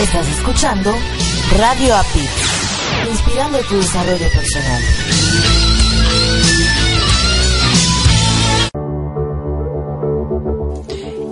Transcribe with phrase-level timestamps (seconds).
[0.00, 0.94] Estás escuchando
[1.58, 2.26] Radio API,
[3.10, 4.82] inspirando tu desarrollo personal.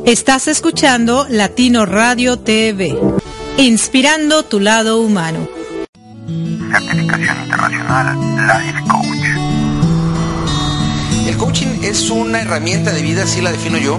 [0.05, 2.95] Estás escuchando Latino Radio TV,
[3.57, 5.49] inspirando tu lado humano.
[6.71, 9.49] Certificación internacional Life Coach.
[11.27, 13.99] El coaching es una herramienta de vida, así la defino yo,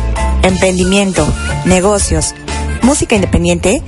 [0.43, 1.27] emprendimiento,
[1.65, 2.35] negocios,
[2.81, 3.81] música independiente?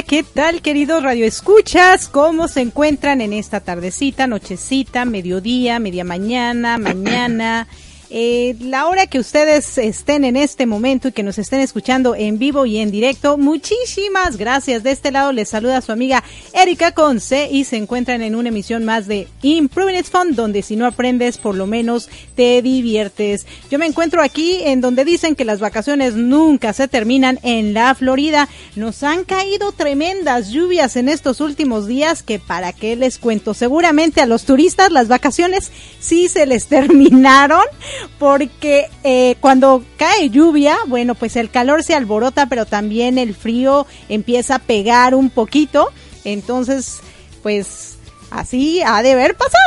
[0.00, 2.09] ¿Qué tal, queridos radioescuchas?
[2.09, 7.69] ¿Cómo se encuentran en esta tardecita, nochecita, mediodía, media mañana, mañana?
[8.14, 12.38] Eh, la hora que ustedes estén en este momento y que nos estén escuchando en
[12.38, 14.82] vivo y en directo, muchísimas gracias.
[14.82, 16.23] De este lado les saluda su amiga
[16.53, 20.76] Erika Conce y se encuentran en una emisión más de Improving It's Fun, donde si
[20.76, 23.47] no aprendes, por lo menos te diviertes.
[23.70, 27.94] Yo me encuentro aquí en donde dicen que las vacaciones nunca se terminan en la
[27.94, 28.47] Florida.
[28.76, 33.55] Nos han caído tremendas lluvias en estos últimos días que para qué les cuento.
[33.55, 37.62] Seguramente a los turistas las vacaciones sí se les terminaron
[38.19, 43.87] porque eh, cuando cae lluvia, bueno, pues el calor se alborota, pero también el frío
[44.08, 45.88] empieza a pegar un poquito.
[46.25, 47.00] Entonces,
[47.43, 47.96] pues
[48.31, 49.62] así ha de haber pasado.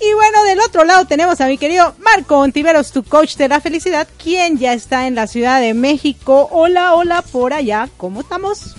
[0.00, 3.60] Y bueno, del otro lado tenemos a mi querido Marco Ontiveros, tu coach de la
[3.60, 6.48] felicidad, quien ya está en la Ciudad de México.
[6.50, 8.74] Hola, hola, por allá, ¿cómo estamos?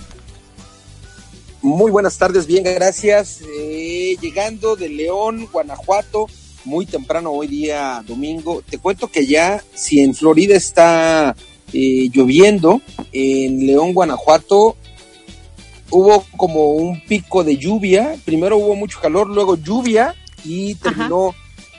[1.60, 3.40] Muy buenas tardes, bien, gracias.
[3.42, 6.28] Eh, llegando de León, Guanajuato,
[6.68, 8.62] muy temprano hoy día domingo.
[8.68, 11.34] Te cuento que ya, si en Florida está
[11.72, 14.76] eh, lloviendo, en León, Guanajuato,
[15.90, 18.16] hubo como un pico de lluvia.
[18.24, 21.34] Primero hubo mucho calor, luego lluvia y terminó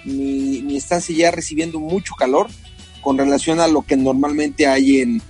[0.05, 2.47] mi, mi, estancia ya recibiendo mucho calor
[3.01, 5.21] con relación a lo que normalmente hay en,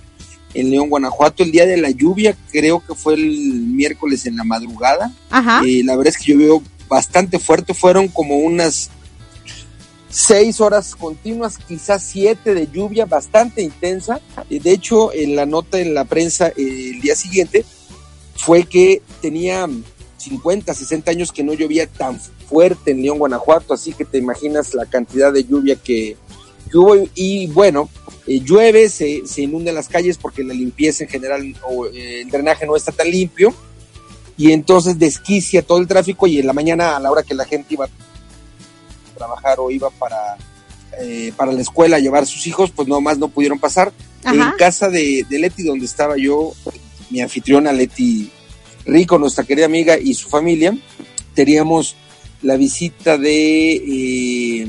[0.54, 1.42] en León, Guanajuato.
[1.42, 5.12] El día de la lluvia creo que fue el miércoles en la madrugada.
[5.66, 8.90] Eh, la verdad es que llovió bastante fuerte, fueron como unas
[10.10, 14.20] seis horas continuas, quizás siete de lluvia bastante intensa.
[14.48, 17.64] De hecho, en la nota en la prensa eh, el día siguiente
[18.34, 19.68] fue que tenía
[20.16, 24.74] 50, 60 años que no llovía tan fuerte en León, Guanajuato, así que te imaginas
[24.74, 26.16] la cantidad de lluvia que,
[26.74, 26.96] hubo.
[27.14, 27.88] Y bueno,
[28.26, 32.30] eh, llueve, se, se inundan las calles porque la limpieza en general o eh, el
[32.30, 33.54] drenaje no está tan limpio.
[34.36, 37.44] Y entonces desquicia todo el tráfico y en la mañana a la hora que la
[37.44, 37.88] gente iba
[39.20, 40.38] trabajar o iba para,
[40.98, 43.92] eh, para la escuela a llevar a sus hijos, pues nomás no pudieron pasar.
[44.24, 46.52] En casa de, de, Leti, donde estaba yo,
[47.10, 48.30] mi anfitriona Leti
[48.86, 50.76] Rico, nuestra querida amiga y su familia,
[51.34, 51.96] teníamos
[52.42, 54.68] la visita de eh,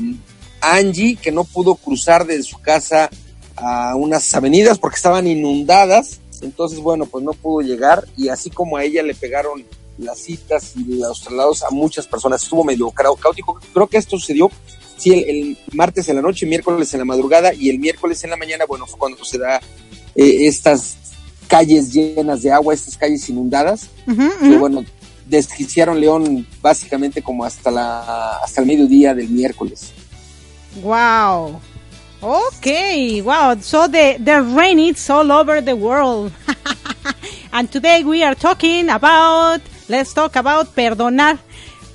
[0.60, 3.08] Angie, que no pudo cruzar de su casa
[3.56, 6.20] a unas avenidas porque estaban inundadas.
[6.42, 9.64] Entonces, bueno, pues no pudo llegar y así como a ella le pegaron
[9.98, 12.42] las citas y los traslados a muchas personas.
[12.42, 13.58] Estuvo medio caótico.
[13.72, 14.50] Creo que esto sucedió,
[14.96, 18.30] sí, el, el, martes en la noche, miércoles en la madrugada y el miércoles en
[18.30, 19.60] la mañana, bueno, fue cuando se da
[20.14, 20.96] eh, estas
[21.48, 23.88] calles llenas de agua, estas calles inundadas.
[24.06, 24.84] Uh -huh, que, bueno,
[25.26, 29.92] desquiciaron León básicamente como hasta la hasta el mediodía del miércoles.
[30.82, 31.60] Wow.
[32.20, 33.56] Okay, wow.
[33.60, 36.32] So the the rain is all over the world.
[37.52, 39.60] and today we are talking about
[39.92, 41.38] let's talk about perdonar.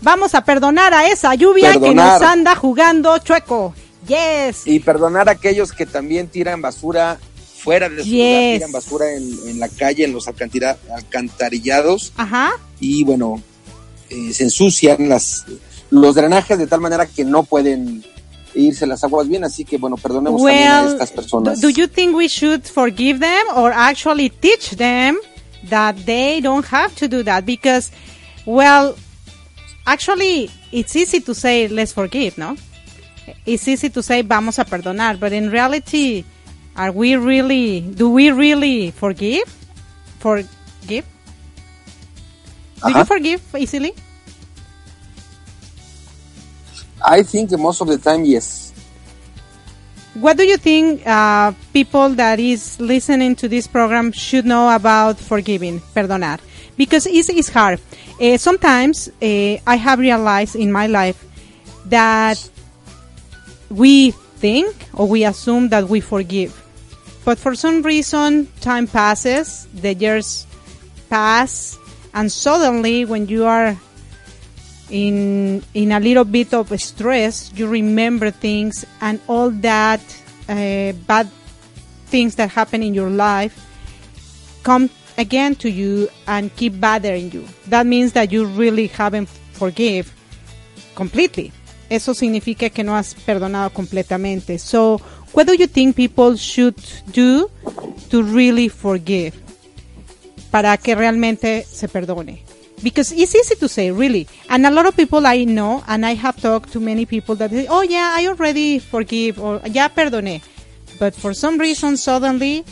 [0.01, 1.89] Vamos a perdonar a esa lluvia perdonar.
[1.89, 3.73] que nos anda jugando chueco.
[4.07, 4.65] Yes.
[4.65, 7.19] Y perdonar a aquellos que también tiran basura
[7.57, 8.13] fuera de su yes.
[8.13, 12.13] lugar, tiran basura en, en, la calle, en los alcantarillados.
[12.15, 12.51] Ajá.
[12.79, 13.41] Y bueno,
[14.09, 15.45] eh, se ensucian las
[15.89, 18.03] los drenajes de tal manera que no pueden
[18.53, 21.61] irse las aguas bien, así que bueno, perdonemos well, también a estas personas.
[21.61, 25.17] Do you think we should forgive them or actually teach them
[25.65, 27.45] that they don't have to do that?
[27.45, 27.91] Because,
[28.45, 28.97] well,
[29.85, 32.55] actually, it's easy to say let's forgive, no?
[33.45, 36.23] It's easy to say vamos a perdonar, but in reality,
[36.75, 39.47] are we really, do we really forgive?
[40.19, 40.47] Forgive?
[40.87, 41.03] Do you
[42.83, 43.05] uh-huh.
[43.05, 43.93] forgive easily?
[47.05, 48.66] I think most of the time, yes.
[50.19, 55.19] What do you think uh, people that is listening to this program should know about
[55.19, 56.39] forgiving, perdonar?
[56.75, 57.79] Because it's, it's hard.
[58.19, 61.23] Uh, sometimes uh, I have realized in my life
[61.85, 62.49] that
[63.69, 64.09] we
[64.41, 66.63] think or we assume that we forgive.
[67.23, 70.47] But for some reason, time passes, the years
[71.11, 71.77] pass,
[72.15, 73.77] and suddenly when you are
[74.89, 80.01] in in a little bit of stress, you remember things and all that
[80.49, 81.27] uh, bad
[82.07, 83.53] things that happen in your life
[84.63, 87.45] come again to you and keep bothering you.
[87.67, 90.13] That means that you really haven't forgive
[90.95, 91.51] completely.
[91.89, 94.59] Eso significa que no has perdonado completamente.
[94.59, 94.99] So,
[95.33, 96.75] what do you think people should
[97.11, 97.49] do
[98.09, 99.33] to really forgive?
[100.51, 102.46] Para que realmente se perdone
[102.83, 106.13] because it's easy to say really and a lot of people i know and i
[106.13, 110.41] have talked to many people that say oh yeah i already forgive or ya perdoné
[110.99, 112.63] but for some reason suddenly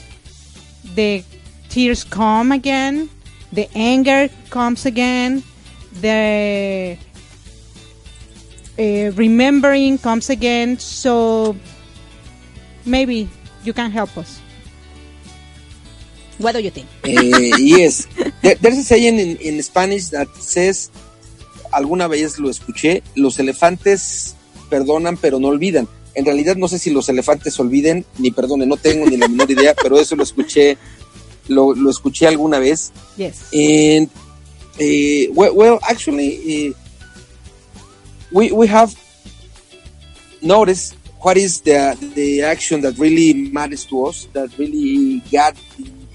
[0.93, 1.23] the
[1.69, 3.09] tears come again
[3.55, 5.41] the anger comes again,
[6.01, 6.97] the
[8.77, 10.77] uh, remembering comes again.
[10.77, 11.55] So
[12.85, 13.29] maybe
[13.63, 14.41] you can help us.
[16.37, 16.87] What do you think?
[17.03, 18.07] Uh, yes,
[18.41, 20.91] there, there's a saying in, in Spanish that says,
[21.71, 24.35] alguna vez lo escuché, los elefantes
[24.69, 25.87] perdonan pero no olvidan.
[26.13, 29.49] En realidad no sé si los elefantes olviden ni perdonen, no tengo ni la menor
[29.51, 30.77] idea, pero eso lo escuché,
[31.47, 32.91] lo, lo escuché alguna vez.
[33.17, 33.43] Yes.
[33.53, 34.09] And
[34.79, 36.73] uh, well, well, actually, uh,
[38.31, 38.93] we we have
[40.41, 45.55] noticed what is the the action that really matters to us, that really got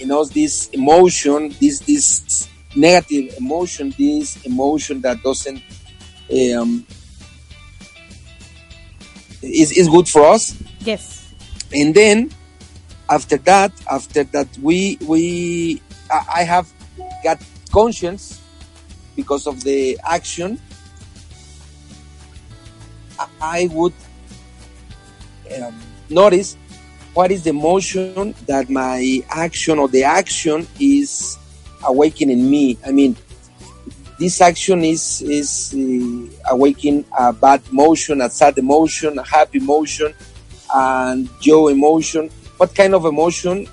[0.00, 5.62] in us this emotion, this this negative emotion, this emotion that doesn't
[6.58, 6.86] um,
[9.42, 10.56] is is good for us.
[10.80, 11.32] Yes.
[11.72, 12.30] And then
[13.08, 15.80] after that, after that, we we
[16.10, 16.66] I have
[17.22, 17.38] got
[17.72, 18.40] conscience
[19.16, 20.60] because of the action.
[23.18, 23.92] I- I would
[25.62, 25.74] um,
[26.08, 26.56] notice
[27.20, 31.36] what is the emotion that my action or the action is
[31.84, 32.78] awakening in me.
[32.86, 33.14] I mean,
[34.18, 40.14] this action is is uh, awakening a bad emotion, a sad emotion, a happy emotion,
[40.74, 42.30] and joy emotion.
[42.56, 43.68] What kind of emotion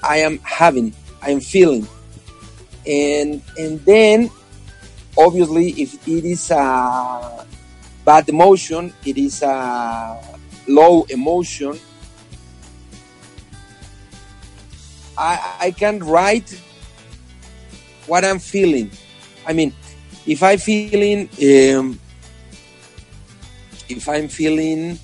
[0.00, 1.88] I am having, I am feeling,
[2.86, 4.30] and and then
[5.18, 7.44] obviously if it is a
[8.04, 10.22] bad emotion, it is a
[10.68, 11.74] low emotion.
[15.16, 16.60] I, I can write
[18.06, 18.90] what I'm feeling.
[19.46, 19.72] I mean,
[20.26, 22.00] if I'm feeling, um,
[23.88, 24.98] if I'm feeling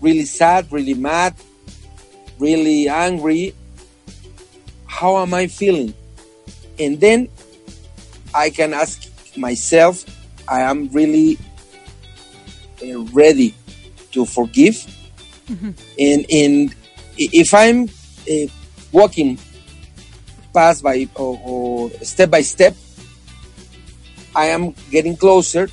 [0.00, 1.34] really sad, really mad,
[2.38, 3.54] really angry,
[4.86, 5.94] how am I feeling?
[6.78, 7.28] And then
[8.34, 10.04] I can ask myself,
[10.48, 11.38] I am really
[12.82, 13.54] uh, ready
[14.12, 14.86] to forgive.
[15.98, 16.74] And, and
[17.16, 18.52] if I'm uh,
[18.92, 19.38] walking
[20.52, 22.74] pass by or, or step by step,
[24.34, 25.68] I am getting closer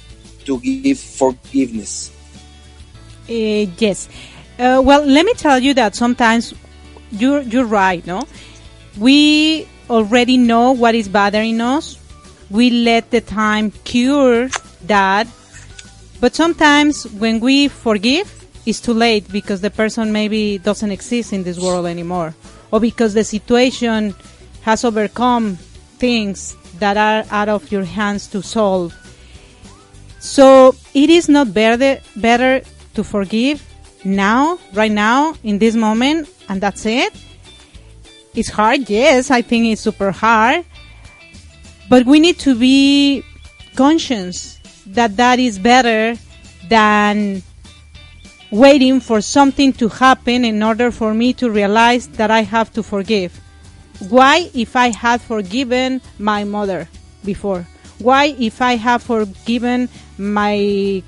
[0.45, 2.12] to give forgiveness.
[3.27, 4.07] Uh, yes.
[4.57, 6.53] Uh, well, let me tell you that sometimes
[7.12, 8.05] you're you're right.
[8.05, 8.24] No,
[8.98, 12.00] we already know what is bothering us.
[12.50, 14.50] We let the time cure
[14.86, 15.27] that,
[16.22, 18.31] but sometimes when we forgive,
[18.65, 22.36] it's too late because the person maybe doesn't exist in this world anymore,
[22.75, 24.13] or because the situation
[24.63, 25.55] has overcome
[25.98, 28.94] things that are out of your hands to solve.
[30.20, 32.62] So it is not better better
[32.96, 33.63] to forgive
[34.03, 37.13] now, right now, in this moment, and that's it.
[38.36, 39.32] It's hard, yes.
[39.32, 40.65] I think it's super hard,
[41.89, 43.24] but we need to be
[43.77, 46.20] conscious that that is better
[46.67, 47.41] than
[48.52, 52.84] waiting for something to happen in order for me to realize that I have to
[52.84, 53.40] forgive.
[54.10, 56.88] Why, if I had forgiven my mother
[57.24, 57.66] before?
[58.00, 61.02] Why, if I have forgiven my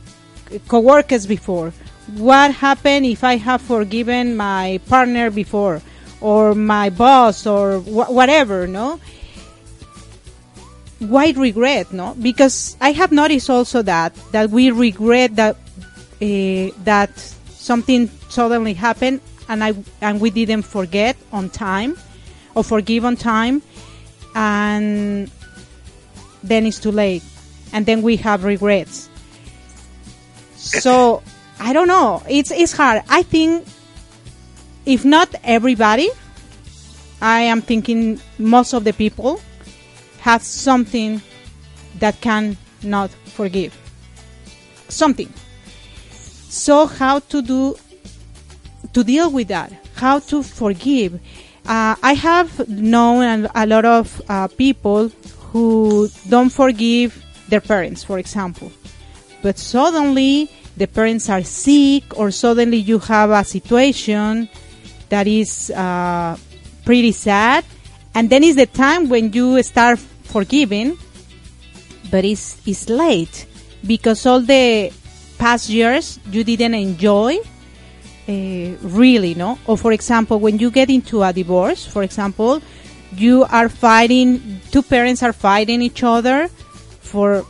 [0.67, 1.73] coworkers before?
[2.15, 5.81] What happened if I have forgiven my partner before,
[6.21, 8.65] or my boss, or wh- whatever?
[8.65, 9.01] No.
[10.99, 11.91] Why regret?
[11.91, 15.57] No, because I have noticed also that that we regret that
[16.21, 17.17] uh, that
[17.49, 21.97] something suddenly happened and I and we didn't forget on time
[22.55, 23.61] or forgive on time.
[24.35, 25.31] And
[26.43, 27.23] then it's too late.
[27.73, 29.09] And then we have regrets.
[30.55, 31.23] So
[31.59, 32.23] i don't know.
[32.29, 33.03] It's it's hard.
[33.09, 33.65] I think
[34.85, 36.09] if not everybody
[37.19, 39.41] i am thinking most of the people
[40.19, 41.21] have something
[41.99, 43.75] that can not forgive.
[44.87, 45.33] Something
[46.49, 47.75] so how to do
[48.93, 49.71] to deal with that?
[49.95, 51.15] How to forgive?
[51.65, 55.09] Uh, i have known a, lot of uh, people
[55.51, 58.71] who don't forgive their parents for example.
[59.41, 64.47] But suddenly the parents are sick or suddenly you have a situation
[65.09, 66.37] that is uh,
[66.85, 67.65] pretty sad.
[68.15, 70.97] And then is the time when you start forgiving
[72.09, 73.45] but it's, it's late
[73.85, 74.91] because all the
[75.37, 77.37] past years you didn't enjoy
[78.27, 79.57] uh, really no?
[79.65, 82.61] Or for example when you get into a divorce for example
[83.15, 86.49] you are fighting two parents are fighting each other
[86.99, 87.45] for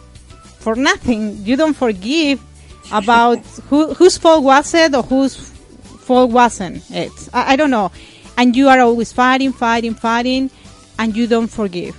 [0.60, 1.46] for nothing.
[1.46, 2.42] You don't forgive
[2.92, 3.40] about
[3.70, 5.36] who whose fault was it or whose
[6.02, 7.12] fault wasn't it.
[7.34, 7.92] I, I don't know.
[8.38, 10.52] And you are always fighting fighting fighting
[11.00, 11.96] and you don't forgive.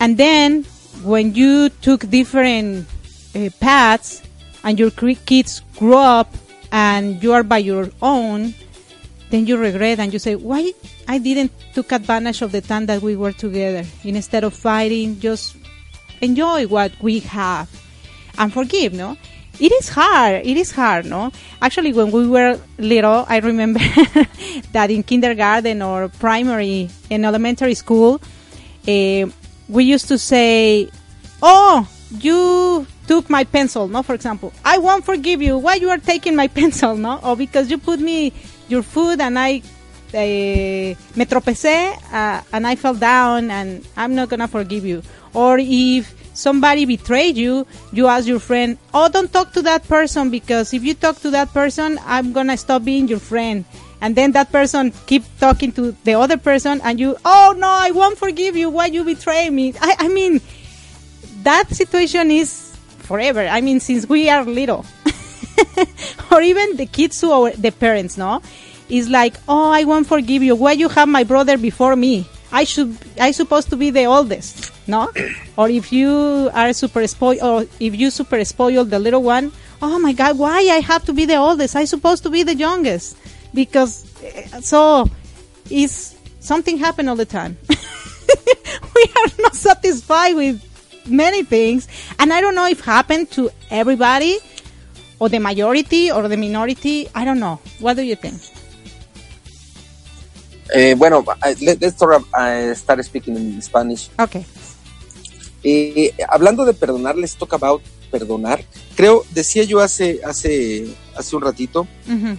[0.00, 0.64] And then
[1.02, 2.86] when you took different
[3.34, 4.22] uh, paths
[4.66, 6.34] and your kids grow up
[6.72, 8.52] and you are by your own,
[9.30, 10.72] then you regret and you say, why
[11.06, 15.56] I didn't took advantage of the time that we were together instead of fighting, just
[16.20, 17.70] enjoy what we have
[18.38, 19.16] and forgive, no?
[19.58, 20.44] It is hard.
[20.44, 21.30] It is hard, no?
[21.62, 23.78] Actually, when we were little, I remember
[24.72, 28.20] that in kindergarten or primary and elementary school,
[28.86, 29.26] uh,
[29.68, 30.90] we used to say,
[31.40, 31.88] "Oh,
[32.20, 34.02] you took my pencil," no?
[34.02, 35.58] For example, I won't forgive you.
[35.58, 37.18] Why you are taking my pencil, no?
[37.22, 38.32] Or because you put me
[38.68, 39.62] your food and I
[40.14, 45.02] uh, me tropecé uh, and I fell down and I'm not gonna forgive you.
[45.34, 50.30] Or if somebody betrayed you, you ask your friend, "Oh, don't talk to that person
[50.30, 53.64] because if you talk to that person, I'm gonna stop being your friend."
[54.00, 57.90] And then that person keep talking to the other person, and you, "Oh no, I
[57.90, 58.68] won't forgive you.
[58.68, 60.40] Why you betray me?" I, I mean,
[61.42, 62.65] that situation is
[63.06, 63.46] forever.
[63.46, 64.84] I mean, since we are little,
[66.30, 68.42] or even the kids to our the parents, no,
[68.88, 70.54] is like, "Oh, I won't forgive you.
[70.54, 74.72] Why you have my brother before me?" I should I supposed to be the oldest,
[74.86, 75.10] no?
[75.58, 79.98] or if you are super spoiled, or if you super spoiled the little one, oh
[79.98, 81.76] my God, why I have to be the oldest?
[81.76, 83.16] I supposed to be the youngest
[83.52, 85.10] because uh, so
[85.70, 87.58] is something happen all the time.
[88.94, 90.62] we are not satisfied with
[91.06, 94.38] many things, and I don't know if happened to everybody
[95.18, 97.08] or the majority or the minority.
[97.14, 97.60] I don't know.
[97.80, 98.40] What do you think?
[100.74, 101.24] Eh, bueno,
[101.60, 104.10] let, let's start, uh, speaking in Spanish.
[104.18, 104.44] Okay.
[105.62, 108.64] Eh, hablando de perdonar, let's talk about perdonar.
[108.96, 112.36] Creo, decía yo hace, hace, hace un ratito, Ujú.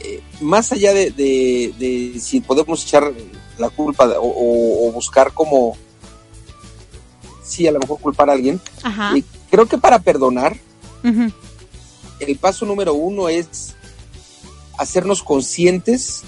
[0.00, 3.12] eh, más allá de, de- de si podemos echar
[3.58, 5.76] la culpa o- o buscar como,
[7.44, 9.14] sí, a lo mejor culpar a alguien, Ajá.
[9.50, 10.56] creo que para perdonar,
[12.20, 13.74] el paso número uno es
[14.78, 16.22] hacernos conscientes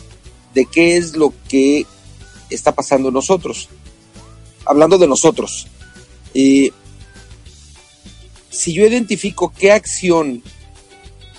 [0.55, 1.87] de qué es lo que
[2.51, 3.69] está pasando en nosotros.
[4.65, 5.69] Hablando de nosotros,
[6.35, 6.71] eh,
[8.51, 10.43] si yo identifico qué acción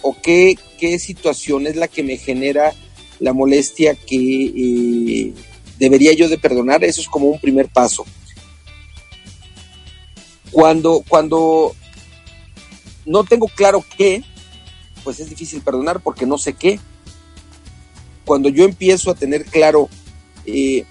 [0.02, 2.74] o qué, qué situación es la que me genera
[3.20, 5.34] la molestia que eh,
[5.80, 8.06] debería yo de perdonar, eso es como un primer paso.
[10.58, 11.76] Cuando, cuando
[13.06, 14.24] no tengo claro qué,
[15.04, 16.80] pues es difícil perdonar porque no sé qué.
[18.26, 19.88] Cuando yo empiezo a tener claro,
[20.48, 20.84] eh,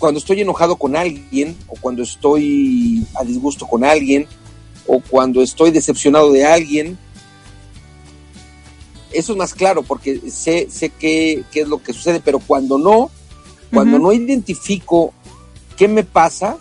[0.00, 4.26] cuando estoy enojado con alguien, o cuando estoy a disgusto con alguien,
[4.88, 6.98] o cuando estoy decepcionado de alguien,
[9.12, 12.78] eso es más claro porque sé, sé qué, qué es lo que sucede, pero cuando
[12.78, 13.12] no,
[13.72, 15.14] cuando no identifico
[15.76, 16.58] qué me pasa,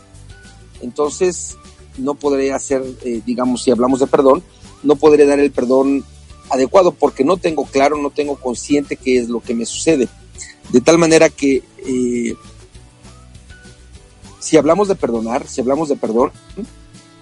[0.81, 1.57] entonces
[1.97, 4.43] no podré hacer, eh, digamos, si hablamos de perdón,
[4.83, 6.03] no podré dar el perdón
[6.49, 10.07] adecuado porque no tengo claro, no tengo consciente qué es lo que me sucede.
[10.71, 12.35] De tal manera que eh,
[14.39, 16.31] si hablamos de perdonar, si hablamos de perdón,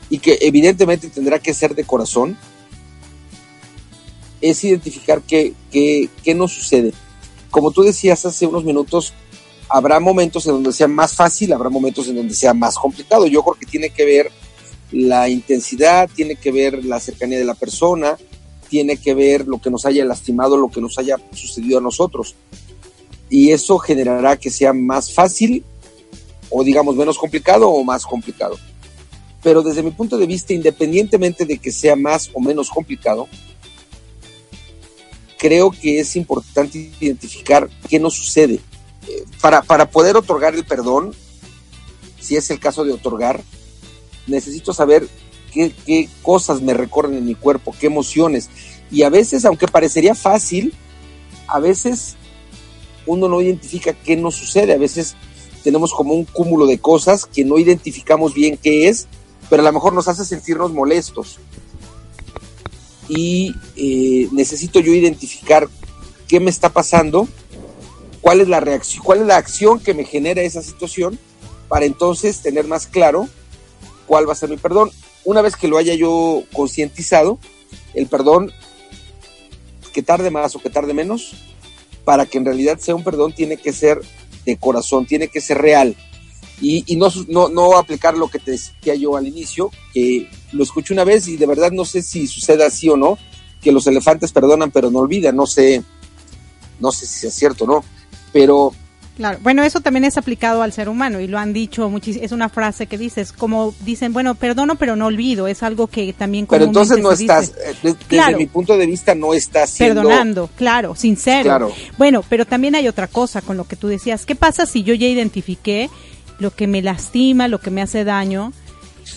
[0.09, 2.37] y que evidentemente tendrá que ser de corazón,
[4.41, 6.93] es identificar qué, qué, qué nos sucede.
[7.49, 9.13] Como tú decías hace unos minutos,
[9.69, 13.25] habrá momentos en donde sea más fácil, habrá momentos en donde sea más complicado.
[13.25, 14.31] Yo creo que tiene que ver
[14.93, 18.15] la intensidad, tiene que ver la cercanía de la persona,
[18.69, 22.35] tiene que ver lo que nos haya lastimado, lo que nos haya sucedido a nosotros.
[23.29, 25.63] Y eso generará que sea más fácil
[26.49, 28.57] o digamos menos complicado o más complicado.
[29.41, 33.27] Pero desde mi punto de vista, independientemente de que sea más o menos complicado,
[35.39, 38.59] creo que es importante identificar qué nos sucede.
[39.09, 41.13] Eh, para, para poder otorgar el perdón,
[42.19, 43.43] si es el caso de otorgar,
[44.27, 45.07] necesito saber
[45.53, 48.49] qué, cosas me recorren en mi cuerpo, qué emociones.
[48.91, 50.73] Y a veces, aunque parecería fácil,
[51.47, 52.15] a veces
[53.05, 54.73] uno no identifica qué nos sucede.
[54.73, 55.15] A veces
[55.63, 59.07] tenemos como un cúmulo de cosas que no identificamos bien qué es,
[59.49, 61.39] pero a lo mejor nos hace sentirnos molestos.
[63.07, 65.69] Y eh, necesito yo identificar
[66.27, 67.27] qué me está pasando,
[68.21, 71.19] cuál es la reacción, cuál es la acción que me genera esa situación,
[71.67, 73.27] para entonces tener más claro
[74.07, 74.91] cuál va a ser mi perdón.
[75.25, 77.39] Una vez que lo haya yo concientizado,
[77.93, 78.51] el perdón,
[79.93, 81.33] que tarde más o que tarde menos,
[82.03, 84.01] para que en realidad sea un perdón, tiene que ser
[84.45, 85.95] de corazón, tiene que ser real.
[86.61, 90.93] Y, no, no, no aplicar lo que te decía yo al inicio, que lo escuché
[90.93, 93.17] una vez y de verdad no sé si sucede así o no,
[93.61, 95.83] que los elefantes perdonan pero no olvidan, no sé,
[96.79, 97.83] no sé si es cierto o no,
[98.31, 98.71] pero
[99.15, 102.25] Claro, bueno, eso también es aplicado al ser humano y lo han dicho muchísimo.
[102.25, 105.47] Es una frase que dices, como dicen, bueno, perdono pero no olvido.
[105.47, 106.47] Es algo que también.
[106.47, 107.59] Pero entonces no estás, dice.
[107.69, 108.37] eh, de- desde Claro.
[108.39, 110.01] mi punto de vista, no estás siendo.
[110.01, 111.43] Perdonando, claro, sincero.
[111.43, 111.71] Claro.
[111.99, 114.25] Bueno, pero también hay otra cosa con lo que tú decías.
[114.25, 115.91] ¿Qué pasa si yo ya identifiqué
[116.39, 118.51] lo que me lastima, lo que me hace daño,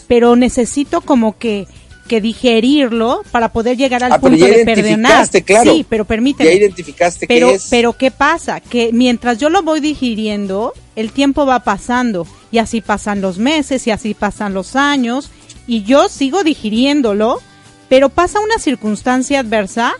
[0.08, 1.66] pero necesito como que
[2.06, 5.28] que digerirlo para poder llegar al Ah, pero punto ya de perdonar?
[5.44, 5.72] claro.
[5.72, 6.50] Sí, pero permíteme.
[6.50, 7.66] Ya identificaste pero, qué es.
[7.70, 8.60] pero ¿qué pasa?
[8.60, 13.86] Que mientras yo lo voy digiriendo, el tiempo va pasando y así pasan los meses
[13.86, 15.30] y así pasan los años
[15.66, 17.40] y yo sigo digiriéndolo,
[17.88, 19.94] pero pasa una circunstancia adversa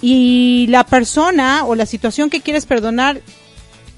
[0.00, 3.20] y la persona o la situación que quieres perdonar,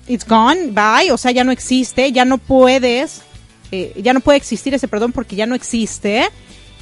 [0.08, 3.20] it's gone, bye, o sea, ya no existe, ya no puedes,
[3.70, 6.28] eh, ya no puede existir ese perdón porque ya no existe.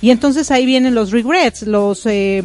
[0.01, 2.07] Y entonces ahí vienen los regrets, los...
[2.07, 2.43] eh,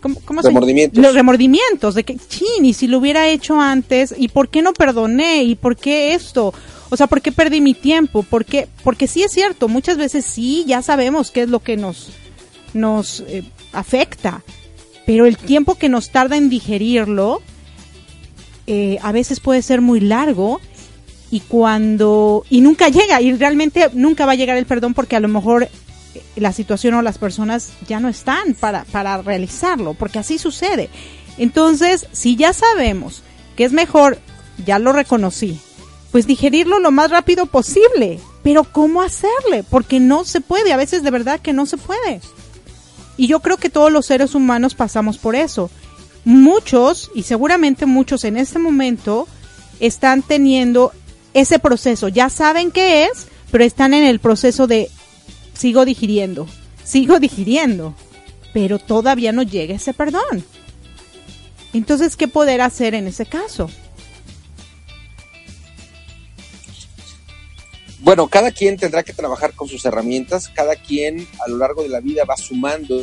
[0.00, 1.02] ¿cómo, cómo se- Remordimientos.
[1.02, 4.72] Los remordimientos de que, chin, y si lo hubiera hecho antes, ¿y por qué no
[4.72, 5.42] perdoné?
[5.44, 6.54] ¿Y por qué esto?
[6.90, 8.22] O sea, ¿por qué perdí mi tiempo?
[8.22, 8.68] ¿Por qué?
[8.84, 12.08] Porque sí es cierto, muchas veces sí, ya sabemos qué es lo que nos,
[12.74, 14.42] nos eh, afecta,
[15.04, 17.42] pero el tiempo que nos tarda en digerirlo
[18.66, 20.60] eh, a veces puede ser muy largo
[21.30, 25.20] y cuando y nunca llega y realmente nunca va a llegar el perdón porque a
[25.20, 25.68] lo mejor
[26.36, 30.90] la situación o las personas ya no están para, para realizarlo, porque así sucede.
[31.38, 33.22] Entonces, si ya sabemos
[33.56, 34.18] que es mejor,
[34.64, 35.60] ya lo reconocí,
[36.10, 38.20] pues digerirlo lo más rápido posible.
[38.42, 39.62] Pero ¿cómo hacerle?
[39.68, 42.20] Porque no se puede, a veces de verdad que no se puede.
[43.16, 45.70] Y yo creo que todos los seres humanos pasamos por eso.
[46.24, 49.26] Muchos, y seguramente muchos en este momento,
[49.80, 50.92] están teniendo
[51.34, 52.08] ese proceso.
[52.08, 54.90] Ya saben qué es, pero están en el proceso de
[55.58, 56.46] sigo digiriendo,
[56.84, 57.94] sigo digiriendo,
[58.54, 60.44] pero todavía no llega ese perdón.
[61.74, 63.68] Entonces, ¿qué poder hacer en ese caso?
[68.00, 71.88] Bueno, cada quien tendrá que trabajar con sus herramientas, cada quien a lo largo de
[71.88, 73.02] la vida va sumando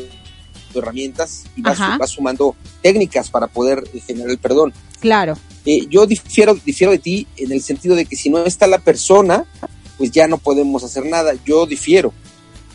[0.73, 4.73] herramientas y va, su- va sumando técnicas para poder generar el perdón.
[4.99, 5.37] Claro,
[5.67, 8.77] Eh, yo difiero, difiero de ti en el sentido de que si no está la
[8.77, 9.45] persona,
[9.97, 11.33] pues ya no podemos hacer nada.
[11.43, 12.13] Yo difiero.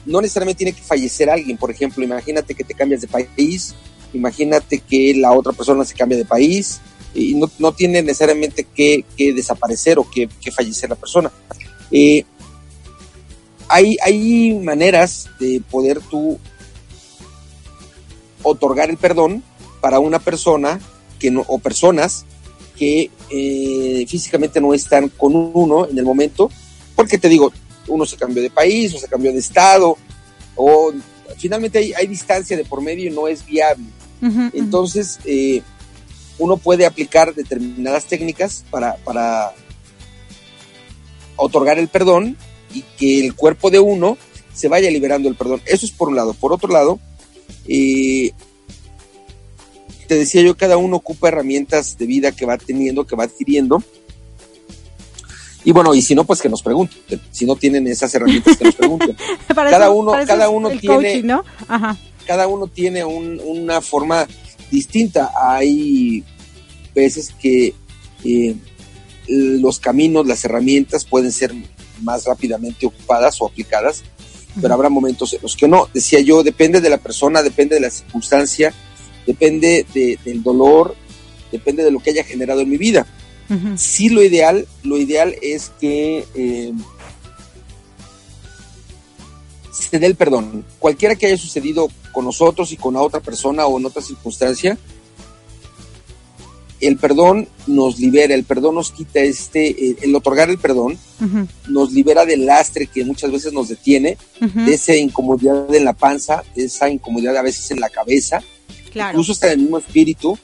[0.06, 3.74] No necesariamente tiene que fallecer alguien, por ejemplo, imagínate que te cambias de país,
[4.12, 6.80] imagínate que la otra persona se cambia de país,
[7.14, 11.30] y no, no tiene necesariamente que, desaparecer o que, que fallecer la persona.
[11.90, 12.24] Eh,
[13.68, 16.38] hay, hay maneras de poder tú
[18.42, 19.42] otorgar el perdón
[19.80, 20.80] para una persona
[21.18, 22.24] que no, o personas
[22.76, 26.50] que eh, físicamente no están con uno en el momento,
[26.96, 27.52] porque te digo,
[27.90, 29.96] uno se cambió de país o se cambió de estado,
[30.56, 30.92] o
[31.36, 33.86] finalmente hay, hay distancia de por medio y no es viable.
[34.52, 35.62] Entonces, eh,
[36.38, 39.52] uno puede aplicar determinadas técnicas para, para
[41.36, 42.36] otorgar el perdón
[42.74, 44.18] y que el cuerpo de uno
[44.52, 45.62] se vaya liberando el perdón.
[45.66, 46.34] Eso es por un lado.
[46.34, 47.00] Por otro lado,
[47.66, 48.32] eh,
[50.06, 53.82] te decía yo, cada uno ocupa herramientas de vida que va teniendo, que va adquiriendo.
[55.64, 57.20] Y bueno, y si no, pues que nos pregunten.
[57.30, 59.16] Si no tienen esas herramientas, que nos pregunten.
[59.48, 61.44] Cada uno- cada uno tiene- coaching, ¿no?
[61.68, 61.96] Ajá.
[62.26, 64.26] cada uno tiene un- una forma
[64.70, 65.32] distinta.
[65.34, 66.24] Hay
[66.94, 67.74] veces que
[68.24, 68.54] eh,
[69.28, 71.52] los caminos, las herramientas pueden ser
[72.02, 74.02] más rápidamente ocupadas o aplicadas,
[74.60, 75.88] pero habrá momentos en los que no.
[75.92, 78.72] Decía yo, depende de la persona, depende de la circunstancia,
[79.26, 80.94] depende de- del dolor,
[81.52, 83.06] depende de lo que haya generado en mi vida.
[83.76, 86.72] Sí, lo ideal, lo ideal es que eh,
[89.72, 90.64] se dé el perdón.
[90.78, 94.78] Cualquiera que haya sucedido con nosotros y con la otra persona o en otra circunstancia,
[96.80, 100.98] el perdón nos libera, el perdón nos quita este, eh, el otorgar el perdón
[101.68, 106.42] nos libera del lastre que muchas veces nos detiene, de esa incomodidad en la panza,
[106.56, 108.42] de esa incomodidad a veces en la cabeza,
[108.90, 109.10] Claro.
[109.10, 110.38] incluso hasta en el mismo espíritu,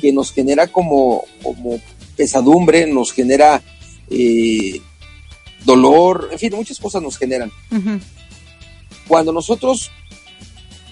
[0.00, 1.78] que nos genera como, como
[2.16, 3.62] pesadumbre, nos genera
[4.10, 4.80] eh,
[5.64, 7.50] dolor, en fin, muchas cosas nos generan.
[9.08, 9.90] Cuando nosotros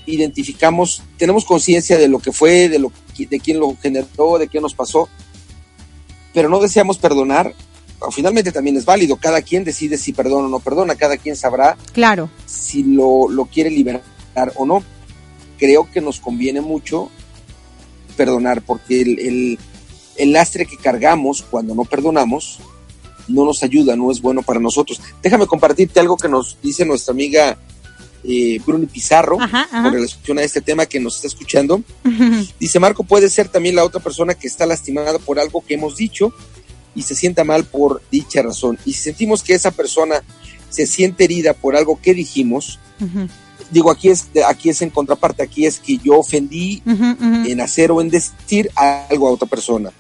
[0.07, 4.61] identificamos, tenemos conciencia de lo que fue, de lo de quién lo generó, de qué
[4.63, 5.09] nos pasó,
[6.33, 7.55] pero no deseamos perdonar,
[8.13, 11.77] finalmente también es válido, cada quien decide si perdona o no perdona, cada quien sabrá
[11.93, 12.31] Claro.
[12.47, 14.03] si lo, lo quiere liberar
[14.57, 14.83] o no.
[15.59, 17.11] Creo que nos conviene mucho
[18.17, 19.59] perdonar, porque el, el-
[20.23, 22.59] el lastre que cargamos cuando no perdonamos
[23.29, 25.01] no nos ayuda, no es bueno para nosotros.
[25.23, 27.57] Déjame compartirte algo que nos dice nuestra amiga
[28.25, 31.83] eh, Bruni Pizarro Ajá, con relación a este tema que nos está escuchando.
[32.59, 35.97] Dice Marco, puede ser también la otra persona que está lastimada por algo que hemos
[35.97, 36.33] dicho
[36.95, 38.79] y se sienta mal por dicha razón.
[38.85, 40.23] Y si sentimos que esa persona
[40.69, 42.79] se siente herida por algo que dijimos,
[43.71, 48.01] digo, aquí es, aquí es en contraparte, aquí es que yo ofendí en hacer o
[48.01, 49.91] en decir algo a otra persona.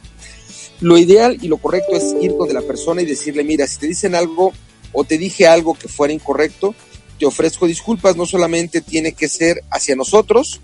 [0.81, 3.87] Lo ideal y lo correcto es ir con la persona y decirle, mira, si te
[3.87, 4.53] dicen algo
[4.93, 6.75] o te dije algo que fuera incorrecto,
[7.19, 10.61] te ofrezco disculpas, no solamente tiene que ser hacia nosotros,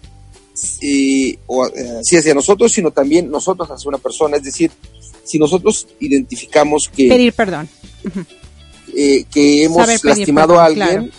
[1.47, 4.71] o eh, sí hacia nosotros, sino también nosotros hacia una persona, es decir,
[5.23, 7.09] si nosotros identificamos que...
[7.09, 7.69] Pedir perdón.
[8.97, 11.11] Eh, que hemos lastimado a alguien,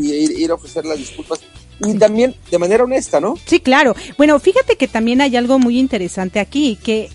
[0.00, 1.40] ir, a ofrecer las disculpas.
[1.80, 3.34] Y también de manera honesta, ¿no?
[3.44, 3.94] Sí, claro.
[4.16, 7.10] Bueno, fíjate que también hay algo muy interesante aquí, que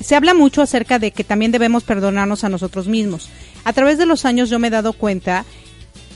[0.00, 3.28] se habla mucho acerca de que también debemos perdonarnos a nosotros mismos.
[3.64, 5.44] A través de los años yo me he dado cuenta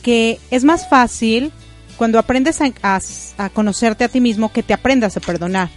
[0.02, 1.52] que es más fácil
[1.96, 5.70] cuando aprendes a conocerte a ti mismo que te aprendas a perdonar.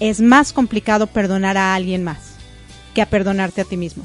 [0.00, 2.36] Es más complicado perdonar a alguien más
[2.94, 4.04] que a perdonarte a ti mismo.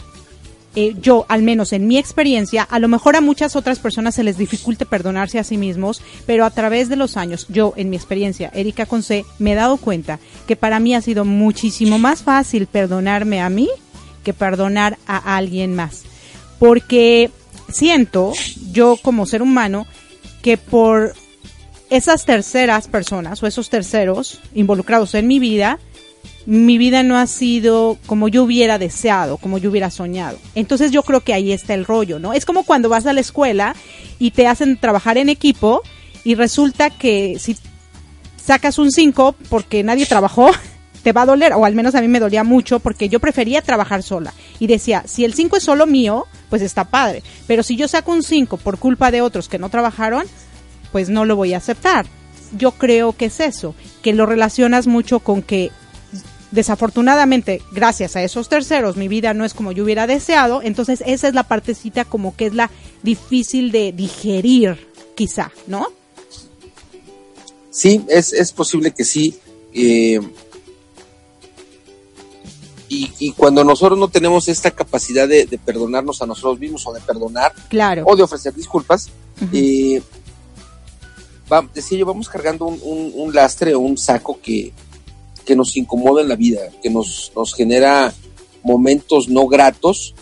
[0.79, 4.23] Eh, yo, al menos en mi experiencia, a lo mejor a muchas otras personas se
[4.23, 7.95] les dificulte perdonarse a sí mismos, pero a través de los años, yo en mi
[7.95, 12.67] experiencia, Erika Conce, me he dado cuenta que para mí ha sido muchísimo más fácil
[12.67, 13.67] perdonarme a mí
[14.23, 16.03] que perdonar a alguien más.
[16.59, 17.31] Porque
[17.69, 18.33] siento,
[18.71, 19.87] yo como ser humano,
[20.43, 21.15] que por
[21.89, 25.79] esas terceras personas o esos terceros involucrados en mi vida,
[26.47, 30.39] mi vida no ha sido como yo hubiera deseado, como yo hubiera soñado.
[30.55, 32.31] Entonces yo creo que ahí está el rollo, ¿no?
[32.31, 33.75] Es como cuando vas a la escuela
[34.17, 35.81] y te hacen trabajar en equipo
[36.23, 37.57] y resulta que si
[38.38, 40.49] sacas un 5 porque nadie trabajó,
[41.03, 43.62] te va a doler, o al menos a mí me dolía mucho porque yo prefería
[43.62, 44.33] trabajar sola.
[44.57, 47.23] Y decía, si el 5 es solo mío, pues está padre.
[47.45, 50.23] Pero si yo saco un 5 por culpa de otros que no trabajaron,
[50.93, 52.05] pues no lo voy a aceptar.
[52.57, 55.71] Yo creo que es eso, que lo relacionas mucho con que
[56.51, 61.27] desafortunadamente, gracias a esos terceros, mi vida no es como yo hubiera deseado, entonces esa
[61.27, 62.71] es la partecita como que es la
[63.03, 65.88] difícil de digerir, quizá, ¿no?
[67.69, 69.38] Sí, es, es posible que sí.
[69.73, 70.19] Eh,
[72.89, 77.53] y, cuando nosotros no tenemos esta capacidad de, perdonarnos a nosotros mismos o de perdonar
[77.67, 78.03] claro.
[78.07, 79.10] o de ofrecer disculpas,
[79.51, 80.01] eh,
[81.73, 84.73] decía yo, vamos cargando un, un lastre o un saco que,
[85.47, 88.13] que nos incomoda en la vida, que nos, nos genera
[88.63, 90.13] momentos no gratos,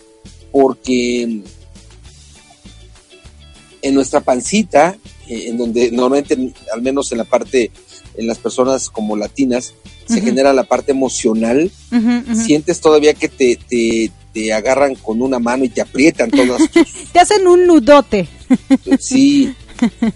[0.51, 1.41] porque
[3.81, 4.95] en nuestra pancita,
[5.27, 7.71] eh, en donde normalmente, al menos en la parte,
[8.15, 9.73] en las personas como latinas,
[10.05, 11.71] se genera la parte emocional,
[12.35, 16.61] sientes todavía que te, te, te, agarran con una mano y te aprietan todas.
[17.11, 18.27] te hacen un nudote.
[18.99, 19.51] sí.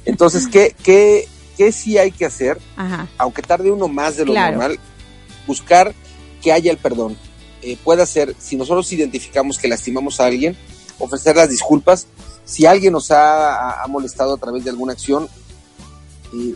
[0.06, 2.60] Entonces, ¿qué, qué, qué sí hay que hacer?
[3.18, 4.80] Aunque tarde uno más de lo normal,
[5.50, 5.96] buscar
[6.42, 7.18] que haya el perdón.
[7.62, 10.56] Eh, puede ser, si nosotros identificamos que lastimamos a alguien,
[11.00, 12.06] ofrecer las disculpas.
[12.46, 15.28] Si alguien nos ha, molestado a través de alguna acción
[16.34, 16.54] eh,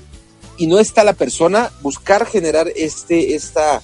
[0.57, 3.81] y no está la persona, buscar generar este, esta,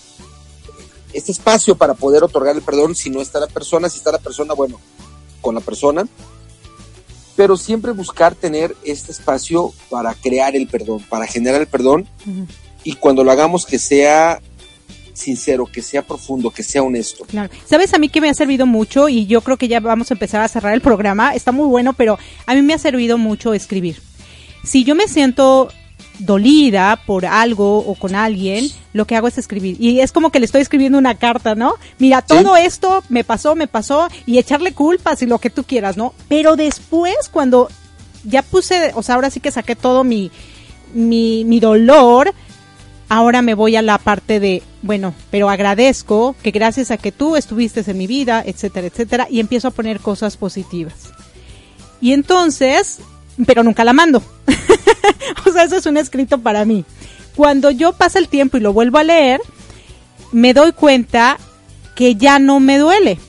[1.12, 2.96] este espacio para poder otorgar el perdón.
[2.96, 4.80] Si no está la persona, si está la persona, bueno,
[5.42, 6.08] con la persona.
[7.36, 12.08] Pero siempre buscar tener este espacio para crear el perdón, para generar el perdón.
[12.84, 14.42] Y cuando lo hagamos que sea
[15.20, 17.26] sincero, que sea profundo, que sea honesto.
[17.26, 17.50] Claro.
[17.66, 19.10] ¿Sabes a mí que me ha servido mucho?
[19.10, 21.36] Y yo creo que ya vamos a empezar a cerrar el programa.
[21.36, 24.02] Está muy bueno, pero a mí me ha servido mucho escribir.
[24.64, 25.70] Si yo me siento
[26.20, 29.78] dolida por algo o con alguien, lo que hago es escribir.
[29.80, 31.76] Y es como que le estoy escribiendo una carta, ¿no?
[31.98, 35.98] Mira, todo esto me pasó, me pasó, y echarle culpas y lo que tú quieras,
[35.98, 36.14] ¿no?
[36.28, 37.70] Pero después, cuando
[38.24, 40.32] ya puse, o sea, ahora sí que saqué todo mi,
[40.94, 42.34] mi, mi dolor,
[43.08, 47.36] ahora me voy a la parte de, bueno, pero agradezco que gracias a que tú
[47.36, 51.12] estuviste en mi vida, etcétera, etcétera, y empiezo a poner cosas positivas.
[52.02, 53.00] Y entonces,
[53.46, 54.24] pero nunca la mando.
[55.46, 56.86] o sea, eso es un escrito para mí.
[57.36, 59.42] Cuando yo paso el tiempo y lo vuelvo a leer,
[60.32, 61.38] me doy cuenta
[61.96, 63.20] que ya no me duele,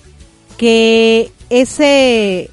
[0.57, 2.51] que ese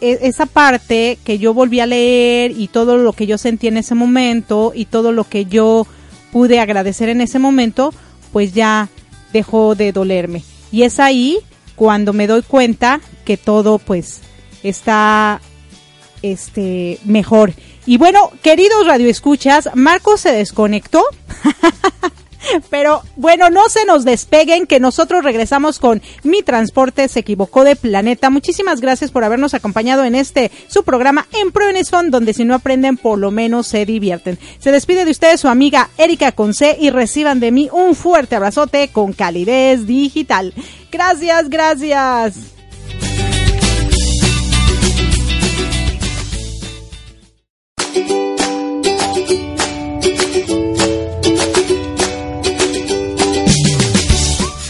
[0.00, 3.76] e, esa parte que yo volví a leer y todo lo que yo sentí en
[3.76, 5.86] ese momento y todo lo que yo
[6.32, 7.94] pude agradecer en ese momento,
[8.32, 8.88] pues ya
[9.32, 10.42] dejó de dolerme.
[10.70, 11.38] Y es ahí
[11.76, 14.20] cuando me doy cuenta que todo pues
[14.62, 15.40] está
[16.22, 17.52] este mejor.
[17.86, 21.04] Y bueno, queridos radioescuchas, Marco se desconectó.
[22.70, 27.76] Pero bueno, no se nos despeguen que nosotros regresamos con Mi Transporte se equivocó de
[27.76, 28.30] planeta.
[28.30, 32.54] Muchísimas gracias por habernos acompañado en este su programa en Pruebes Fund, donde si no
[32.54, 34.38] aprenden por lo menos se divierten.
[34.58, 38.88] Se despide de ustedes su amiga Erika Conce y reciban de mí un fuerte abrazote
[38.88, 40.54] con calidez digital.
[40.90, 42.52] Gracias, gracias.